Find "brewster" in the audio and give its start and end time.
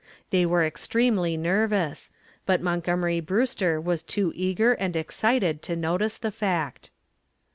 3.19-3.79